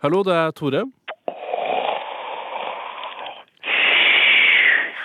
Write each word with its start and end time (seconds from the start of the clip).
Hallo, 0.00 0.22
det 0.24 0.32
er 0.32 0.50
Tore. 0.56 0.80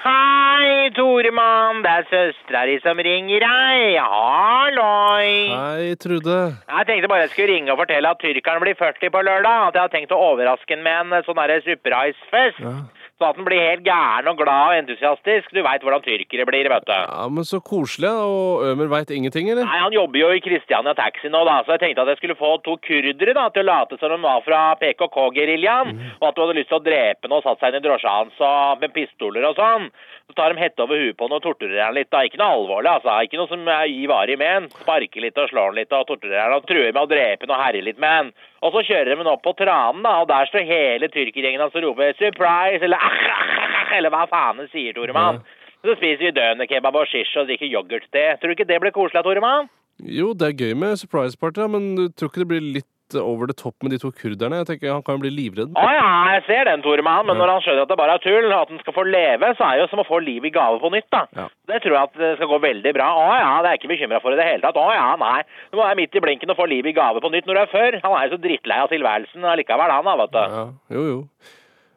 Hei, 0.05 0.89
Toremann. 0.95 1.81
Det 1.83 1.91
er 1.91 2.05
søstera 2.11 2.61
di 2.69 2.77
som 2.83 3.01
ringer 3.07 3.43
deg. 3.43 3.97
Halloi. 3.99 5.27
Hei, 5.51 5.95
Trude. 5.99 6.37
Jeg 6.69 6.87
tenkte 6.87 7.09
bare 7.11 7.25
jeg 7.25 7.33
skulle 7.33 7.49
ringe 7.51 7.73
og 7.73 7.81
fortelle 7.81 8.13
at 8.15 8.23
tyrkeren 8.23 8.63
blir 8.63 8.77
40 8.79 9.11
på 9.11 9.23
lørdag. 9.27 9.67
At 9.67 9.75
jeg 9.79 9.83
har 9.83 9.93
tenkt 9.97 10.15
å 10.15 10.21
overraske 10.29 10.77
ham 10.77 10.87
med 10.87 11.19
en 11.19 11.27
sånn 11.27 11.41
derre 11.41 11.59
surprise-fest. 11.67 12.63
Ja. 12.63 12.77
At 13.23 13.37
han 13.39 13.45
blir 13.47 13.61
helt 13.63 13.85
gæren 13.87 14.27
og 14.27 14.35
glad 14.41 14.73
og 14.73 14.75
entusiastisk. 14.75 15.53
Du 15.55 15.61
veit 15.63 15.81
hvordan 15.85 16.03
tyrkere 16.03 16.43
blir, 16.49 16.67
vet 16.67 16.83
du. 16.83 16.91
ja, 16.91 17.27
men 17.31 17.45
så 17.47 17.61
koselig. 17.63 18.09
Og 18.11 18.65
Ømer 18.67 18.89
veit 18.91 19.09
ingenting, 19.15 19.47
eller? 19.53 19.63
Nei, 19.63 19.79
Han 19.85 19.95
jobber 19.95 20.19
jo 20.19 20.31
i 20.35 20.41
Christiania 20.43 20.91
Taxi 20.97 21.31
nå, 21.31 21.45
da, 21.47 21.61
så 21.63 21.77
jeg 21.77 21.83
tenkte 21.85 22.03
at 22.03 22.11
jeg 22.11 22.19
skulle 22.19 22.35
få 22.35 22.57
to 22.65 22.75
kurdere 22.83 23.33
da, 23.37 23.45
til 23.55 23.63
å 23.63 23.69
late 23.71 23.95
som 24.01 24.11
de 24.11 24.19
var 24.19 24.43
fra 24.43 24.59
PKK-geriljaen, 24.83 25.95
og 26.19 26.27
at 26.27 26.35
du 26.35 26.43
hadde 26.43 26.57
lyst 26.59 26.69
til 26.73 26.79
å 26.81 26.83
drepe 26.85 27.27
ham 27.29 27.37
og 27.37 27.45
satt 27.45 27.61
seg 27.63 27.71
inn 27.71 27.79
i 27.79 27.85
drosja 27.87 28.17
hans 28.19 28.43
med 28.83 28.93
pistoler 28.95 29.47
og 29.47 29.55
sånn. 29.59 29.87
Så 30.25 30.33
tar 30.37 30.51
de 30.55 30.59
hette 30.59 30.81
over 30.81 30.97
huet 30.99 31.15
på 31.19 31.27
han 31.27 31.35
og 31.37 31.43
torturerer 31.43 31.85
han 31.85 31.93
litt. 31.95 32.09
da. 32.11 32.23
Ikke 32.25 32.39
noe 32.41 32.55
alvorlig, 32.57 32.89
altså. 32.97 33.13
Ikke 33.27 33.37
noe 33.37 33.47
som 33.51 33.61
gir 33.63 33.93
i 33.93 34.07
varig 34.09 34.37
men. 34.41 34.67
Sparker 34.81 35.21
litt 35.21 35.37
og 35.37 35.51
slår 35.51 35.69
han 35.71 35.77
litt 35.77 35.93
og 35.93 36.07
torturerer 36.09 36.49
han 36.49 36.57
og 36.57 36.65
truer 36.67 36.91
med 36.91 37.03
å 37.03 37.11
drepe 37.11 37.45
han 37.45 37.53
og 37.53 37.61
herje 37.61 37.85
litt 37.85 38.01
med 38.01 38.09
han. 38.17 38.31
Og 38.65 38.73
så 38.73 38.81
kjører 38.87 39.13
de 39.13 39.29
opp 39.29 39.43
på 39.45 39.53
tranen, 39.59 40.01
da, 40.01 40.15
og 40.23 40.29
der 40.31 40.47
står 40.49 40.65
hele 40.65 41.09
tyrkergjengen 41.13 41.61
og 41.61 41.75
roper 41.85 42.15
'surprise' 42.17 42.83
eller 42.83 42.97
ach, 42.97 43.25
ach, 43.35 43.51
ach, 43.81 43.91
eller 43.97 44.09
hva 44.09 44.25
faen 44.31 44.57
det 44.57 44.71
sier, 44.71 44.93
Toremann. 44.93 45.43
Så 45.85 45.93
spiser 45.99 46.25
vi 46.25 46.31
dønerkebab 46.33 46.95
og 46.95 47.07
shish 47.07 47.37
og 47.37 47.45
drikker 47.45 47.69
yoghurtte. 47.69 48.25
Tror 48.41 48.49
du 48.49 48.55
ikke 48.57 48.71
det 48.71 48.81
blir 48.81 48.95
koselig, 48.95 49.21
Toremann? 49.23 49.69
Jo, 50.01 50.33
det 50.33 50.47
er 50.47 50.59
gøy 50.61 50.73
med 50.73 50.97
surprise 50.97 51.37
party, 51.37 51.61
ja, 51.61 51.67
men 51.67 51.95
du 51.95 52.09
tror 52.09 52.31
ikke 52.31 52.41
det 52.41 52.51
blir 52.53 52.65
litt 52.79 52.89
over 53.13 53.45
det 53.51 53.57
topp 53.61 53.75
med 53.85 53.91
de 53.93 53.99
to 54.01 54.09
kurderne? 54.11 54.57
Jeg 54.63 54.67
tenker 54.71 54.93
Han 54.95 55.03
kan 55.05 55.15
jo 55.19 55.21
bli 55.21 55.31
livredd. 55.35 55.75
Å 55.77 55.83
ja, 55.93 56.07
jeg 56.33 56.43
ser 56.47 56.65
den, 56.65 56.81
Toremann, 56.81 57.27
men 57.27 57.35
Ja. 57.37 57.41
når 57.43 57.51
han 57.53 57.61
skjønner 57.61 57.81
at 57.85 57.91
det 57.93 57.97
bare 57.99 58.15
er 58.17 58.23
tull, 58.25 58.47
at 58.51 58.69
han 58.73 58.79
skal 58.81 58.93
få 58.97 59.03
leve, 59.05 59.51
så 59.59 59.63
er 59.67 59.71
det 59.77 59.81
jo 59.85 59.89
som 59.93 60.01
å 60.01 60.07
få 60.09 60.17
liv 60.25 60.43
i 60.45 60.49
gave 60.49 60.79
på 60.81 60.89
nytt, 60.91 61.09
da. 61.13 61.25
Ja. 61.37 61.47
Det 61.69 61.81
tror 61.83 61.93
jeg 61.93 62.03
at 62.09 62.13
det 62.17 62.31
skal 62.39 62.47
gå 62.49 62.59
veldig 62.65 62.93
bra. 62.97 63.07
Å 63.13 63.27
ja, 63.37 63.51
det 63.61 63.67
er 63.69 63.75
jeg 63.75 63.81
ikke 63.83 63.93
bekymra 63.93 64.21
for 64.25 64.33
i 64.33 64.39
det 64.41 64.47
hele 64.49 64.61
tatt. 64.65 64.75
Å 64.81 64.89
ja, 64.95 65.15
nei. 65.21 65.43
Du 65.69 65.77
må 65.77 65.83
være 65.85 65.99
midt 66.01 66.15
i 66.15 66.23
blinken 66.25 66.49
og 66.49 66.57
få 66.57 66.65
liv 66.67 66.85
i 66.89 66.95
gave 66.97 67.21
på 67.21 67.29
nytt 67.31 67.45
når 67.45 67.53
du 67.53 67.61
er 67.61 67.71
før. 67.75 67.99
Han 68.01 68.17
er 68.17 68.25
jo 68.27 68.35
så 68.37 68.41
drittlei 68.41 68.79
av 68.81 68.89
tilværelsen 68.89 69.45
allikevel, 69.45 69.91
han 69.99 70.05
da, 70.09 70.15
vet 70.23 70.31
du. 70.33 70.41
Ja, 70.41 70.65
jo, 70.97 71.05
jo. 71.11 71.19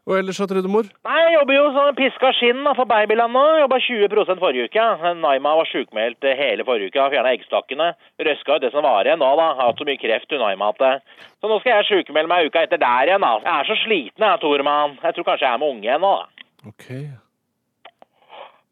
Og 0.08 0.16
ellers, 0.16 0.38
Trudemor? 0.40 0.86
Nei, 1.04 1.16
jeg 1.20 1.34
jobber 1.34 1.56
jo 1.58 1.64
sånn 1.74 1.96
piska 1.98 2.30
skinn 2.38 2.64
for 2.78 2.88
babyland 2.88 3.34
nå. 3.36 3.42
Jobba 3.60 3.76
20 3.84 4.40
forrige 4.40 4.70
uke. 4.70 4.86
Naima 5.20 5.52
var 5.58 5.68
sjukmeldt 5.68 6.24
eh, 6.24 6.38
hele 6.38 6.64
forrige 6.64 6.88
uke. 6.94 7.10
Fjerna 7.12 7.34
eggstokkene. 7.36 7.90
Røska 8.24 8.56
ut 8.56 8.64
det 8.64 8.72
som 8.72 8.86
var 8.88 9.04
igjen 9.04 9.20
nå, 9.20 9.28
da. 9.36 9.50
Har 9.58 9.68
hatt 9.68 9.82
så 9.82 9.88
mye 9.88 10.00
kreft, 10.00 10.32
hun 10.32 10.40
Naima, 10.40 10.72
at 10.72 11.04
Så 11.42 11.52
nå 11.52 11.60
skal 11.60 11.76
jeg 11.76 11.90
sjukmelde 11.90 12.32
meg 12.32 12.48
uka 12.48 12.64
etter 12.64 12.80
der 12.80 13.12
igjen, 13.12 13.26
da. 13.26 13.34
Jeg 13.44 13.52
er 13.52 13.68
så 13.68 13.80
sliten, 13.84 14.24
jeg, 14.24 14.42
Tormann. 14.46 14.96
Jeg 15.04 15.18
tror 15.18 15.28
kanskje 15.28 15.50
jeg 15.50 15.58
er 15.58 15.64
med 15.64 15.74
unge 15.76 15.90
igjen 15.90 16.06
nå, 16.06 16.14
da. 16.16 16.46
Ok. 16.72 16.88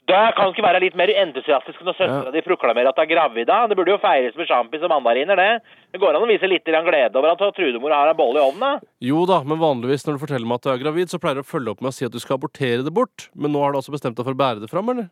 Det 0.07 0.23
kan 0.39 0.53
ikke 0.53 0.63
være 0.63 0.81
litt 0.85 0.95
mer 0.95 1.11
entusiastisk 1.11 1.81
når 1.83 1.97
søstera 1.99 2.25
Ja. 2.29 2.31
di 2.31 2.41
proklamerer 2.47 2.89
at 2.93 2.95
du 2.95 3.03
er 3.03 3.09
gravid. 3.11 3.47
da. 3.47 3.67
Det 3.67 3.77
burde 3.77 3.91
jo 3.91 3.99
feires 3.99 4.37
med 4.37 4.47
sjampis 4.47 4.83
og 4.87 4.91
mandariner, 4.91 5.35
det. 5.35 5.63
Det 5.93 6.01
går 6.01 6.15
an 6.15 6.23
å 6.23 6.29
vise 6.31 6.47
litt 6.47 6.63
glede 6.65 7.17
over 7.17 7.33
at 7.33 7.55
Trudemor 7.57 7.91
har 7.91 8.09
en 8.09 8.17
bolle 8.17 8.39
i 8.39 8.47
ovnen, 8.47 8.61
da. 8.61 8.81
Jo 9.03 9.27
da, 9.27 9.43
men 9.43 9.59
vanligvis 9.59 10.07
når 10.07 10.15
du 10.15 10.23
forteller 10.27 10.47
meg 10.47 10.55
at 10.57 10.63
du 10.63 10.71
er 10.71 10.79
gravid, 10.85 11.11
så 11.11 11.19
pleier 11.19 11.35
du 11.35 11.43
å 11.43 11.51
følge 11.51 11.71
opp 11.75 11.81
med 11.83 11.91
å 11.91 11.95
si 11.95 12.05
at 12.07 12.13
du 12.13 12.21
skal 12.23 12.39
abortere 12.39 12.85
det 12.87 12.95
bort. 12.95 13.29
Men 13.35 13.51
nå 13.51 13.59
har 13.65 13.73
du 13.73 13.79
altså 13.83 13.91
bestemt 13.91 14.15
deg 14.15 14.25
for 14.25 14.35
å 14.35 14.39
bære 14.39 14.61
det 14.63 14.71
fram, 14.71 14.89
eller? 14.95 15.09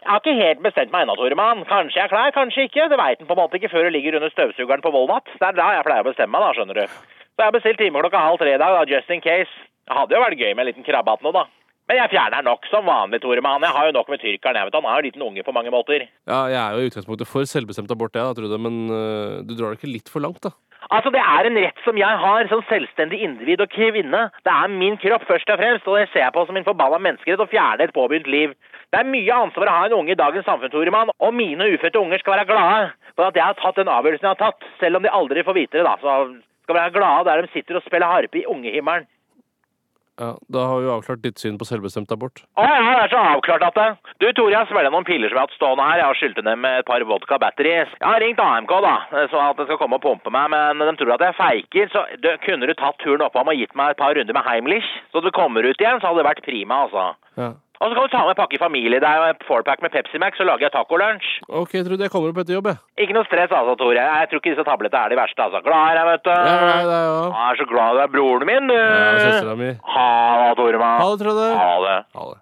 Jeg 0.00 0.08
har 0.08 0.20
ikke 0.22 0.38
helt 0.38 0.62
bestemt 0.62 0.92
meg 0.92 1.02
ennå, 1.04 1.16
Toremann. 1.18 1.64
Kanskje 1.66 1.98
jeg 1.98 2.04
er 2.06 2.14
klar, 2.14 2.30
kanskje 2.30 2.70
ikke. 2.70 2.88
Det 2.88 2.96
veit 2.98 3.20
en 3.20 3.26
på 3.26 3.34
en 3.34 3.42
måte 3.42 3.58
ikke 3.58 3.70
før 3.74 3.84
det 3.90 3.92
ligger 3.98 4.16
under 4.16 4.30
støvsugeren 4.30 4.82
på 4.82 4.92
Volvat. 4.94 5.26
Det 5.34 5.42
er 5.50 5.52
da 5.58 5.74
jeg 5.76 5.84
pleier 5.84 6.02
å 6.06 6.08
bestemme 6.08 6.30
meg, 6.30 6.46
da, 6.46 6.54
skjønner 6.54 6.78
du. 6.78 6.86
Så 6.86 7.38
jeg 7.42 7.46
har 7.46 7.52
bestilt 7.58 7.78
time 7.78 8.00
klokka 8.00 8.22
halv 8.22 8.38
tre 8.38 8.54
i 8.54 8.58
dag, 8.58 8.70
da, 8.70 8.86
just 8.86 9.10
in 9.10 9.20
case. 9.20 9.50
Det 9.86 9.96
hadde 9.98 10.14
jo 10.14 10.22
vært 10.22 10.38
gøy 10.38 10.54
med 10.54 10.62
en 10.66 10.70
liten 10.70 10.86
krabbehatt 10.86 11.22
nå, 11.26 11.32
da. 11.34 11.44
Men 11.90 11.98
jeg 11.98 12.12
fjerner 12.12 12.44
nok 12.46 12.68
som 12.70 12.84
vanlig, 12.86 13.18
Toremann. 13.18 13.64
Jeg 13.66 13.74
har 13.74 13.88
jo 13.88 13.94
nok 13.96 14.10
med 14.12 14.20
tyrkeren, 14.22 14.54
jeg 14.60 14.68
vet 14.68 14.76
Han 14.78 14.84
er 14.86 14.92
jo 14.92 15.02
en 15.02 15.06
liten 15.08 15.22
unge 15.26 15.42
på 15.42 15.54
mange 15.56 15.72
måter. 15.74 16.04
Ja, 16.30 16.44
jeg 16.46 16.58
er 16.60 16.76
jo 16.76 16.84
i 16.84 16.90
utgangspunktet 16.90 17.26
for 17.26 17.48
selvbestemt 17.50 17.90
abort, 17.90 18.14
jeg 18.14 18.22
da, 18.22 18.36
Trude, 18.38 18.58
men 18.62 18.76
uh, 18.86 19.40
du 19.42 19.56
drar 19.58 19.74
det 19.74 19.80
ikke 19.80 19.90
litt 19.90 20.12
for 20.12 20.22
langt, 20.22 20.38
da? 20.46 20.54
Altså, 20.94 21.10
Det 21.10 21.18
er 21.18 21.48
en 21.48 21.58
rett 21.58 21.82
som 21.82 21.98
jeg 21.98 22.22
har 22.22 22.46
som 22.52 22.62
selvstendig 22.70 23.18
individ 23.26 23.64
og 23.66 23.74
kvinne. 23.74 24.22
Det 24.46 24.54
er 24.54 24.70
min 24.70 25.00
kropp 25.02 25.26
først 25.26 25.50
og 25.50 25.58
fremst, 25.58 25.90
og 25.90 25.98
det 25.98 26.06
ser 26.12 26.28
jeg 26.28 26.36
på 26.38 26.46
som 26.46 26.54
min 26.54 26.68
forbanna 26.70 27.02
menneskerett 27.02 27.42
å 27.42 27.50
fjerne 27.50 27.82
et 27.82 27.96
påbegynt 27.98 28.30
liv. 28.30 28.54
Det 28.94 29.02
er 29.02 29.10
mye 29.10 29.42
ansvar 29.42 29.66
å 29.66 29.76
ha 29.80 29.84
en 29.90 29.98
unge 29.98 30.14
i 30.14 30.20
dagens 30.22 30.46
samfunn, 30.46 30.70
Toremann, 30.70 31.10
og 31.18 31.34
mine 31.34 31.72
ufødte 31.74 31.98
unger 31.98 32.22
skal 32.22 32.38
være 32.38 32.50
glade 32.54 32.92
for 33.16 33.26
at 33.26 33.34
jeg 33.34 33.50
har 33.50 33.58
tatt 33.58 33.82
den 33.82 33.90
avgjørelsen 33.90 34.30
jeg 34.30 34.36
har 34.38 34.44
tatt, 34.46 34.62
selv 34.78 35.00
om 35.00 35.02
de 35.02 35.10
aldri 35.10 35.42
får 35.42 35.58
vite 35.58 35.80
det, 35.80 35.88
da. 35.90 35.98
Så 35.98 36.38
skal 36.70 36.84
være 36.84 36.94
glade 36.94 37.26
der 37.26 37.42
de 37.42 37.50
sitter 37.50 37.82
og 37.82 37.82
spiller 37.82 38.14
harpe 38.14 38.38
i 38.38 38.46
ungehimmelen. 38.46 39.10
Ja, 40.20 40.34
Da 40.52 40.64
har 40.68 40.80
vi 40.80 40.86
jo 40.86 40.92
avklart 40.98 41.22
ditt 41.24 41.40
syn 41.40 41.56
på 41.56 41.64
selvbestemt 41.64 42.12
abort. 42.12 42.42
Å 42.60 42.64
ja, 42.66 42.80
det 42.84 43.04
er 43.06 43.12
så 43.14 43.20
avklart 43.32 43.64
at 43.64 43.78
det. 43.78 43.86
Du, 44.20 44.26
Tore, 44.36 44.52
jeg 44.52 44.60
har 44.60 44.68
svelget 44.68 44.92
noen 44.92 45.06
piller 45.08 45.32
som 45.32 45.38
jeg 45.38 45.40
har 45.40 45.48
hatt 45.48 45.56
stående 45.56 45.86
her. 45.88 46.00
Jeg 46.02 46.08
har 46.10 46.18
skylt 46.20 46.42
ned 46.44 46.60
med 46.60 46.82
et 46.82 46.88
par 46.90 47.04
vodka 47.08 47.38
batteries. 47.40 47.94
Jeg 47.96 48.08
har 48.08 48.20
ringt 48.20 48.42
AMK, 48.44 48.74
da, 48.84 48.94
så 49.32 49.40
at 49.46 49.62
de 49.62 49.66
skal 49.70 49.80
komme 49.80 49.96
og 49.96 50.04
pumpe 50.04 50.32
meg, 50.34 50.52
men 50.52 50.84
de 50.84 50.92
tror 51.00 51.14
at 51.16 51.24
jeg 51.24 51.38
feiker. 51.40 51.90
Så 51.94 52.04
du, 52.20 52.28
kunne 52.44 52.68
du 52.68 52.74
tatt 52.76 53.00
turen 53.00 53.24
oppom 53.24 53.48
og 53.48 53.56
gitt 53.56 53.72
meg 53.78 53.94
et 53.94 54.02
par 54.02 54.12
runder 54.18 54.36
med 54.36 54.44
Heimlich, 54.44 54.92
så 55.14 55.24
du 55.24 55.30
kommer 55.32 55.64
ut 55.64 55.80
igjen, 55.80 56.02
så 56.02 56.10
hadde 56.10 56.20
det 56.20 56.28
vært 56.28 56.44
prima, 56.44 56.84
altså. 56.84 57.08
Ja. 57.40 57.50
Og 57.80 57.88
så 57.88 57.96
kan 57.96 58.04
du 58.04 58.12
ta 58.12 58.22
med 58.28 58.36
pakke 58.36 58.58
familie. 58.60 58.98
Det 59.00 59.08
er 59.08 59.38
fourpack 59.48 59.80
med 59.80 59.88
Pepsi 59.94 60.18
Max, 60.20 60.36
så 60.36 60.44
lager 60.44 60.66
jeg 60.68 60.72
tacolunsj. 60.74 61.28
Ok, 61.48 61.72
jeg 61.78 61.86
trodde 61.86 62.04
jeg 62.04 62.12
kommer 62.12 62.28
opp 62.34 62.40
etter 62.42 62.58
jobb, 62.58 62.68
jeg. 62.68 62.76
Ikke 63.06 63.16
noe 63.16 63.24
stress, 63.24 63.48
altså, 63.56 63.72
Tore. 63.80 63.96
Jeg 64.04 64.28
tror 64.28 64.42
ikke 64.42 64.52
disse 64.52 64.66
tablettene 64.68 65.06
er 65.08 65.14
de 65.14 65.18
verste, 65.20 65.40
altså. 65.46 65.62
Glad 65.64 65.86
i 65.88 65.96
jeg, 65.96 66.06
vet 66.10 66.26
du. 66.28 66.30
Ja, 66.34 66.58
ja, 66.60 66.76
ja, 66.90 67.24
Jeg 67.32 67.46
er 67.54 67.60
så 67.62 67.66
glad 67.72 67.96
du 67.96 68.02
er 68.04 68.12
broren 68.12 68.46
min, 68.50 68.68
du. 68.68 68.76
ja, 68.76 69.16
søstera 69.24 69.56
mi. 69.56 69.70
Ha 69.96 70.06
det, 70.44 70.54
Tore. 70.60 70.82
mann. 70.84 71.00
Ha 71.00 71.08
det, 71.14 71.18
Trude. 71.24 71.48
Ha 71.62 71.72
det. 71.86 71.96
Ha 72.20 72.28
det. 72.34 72.38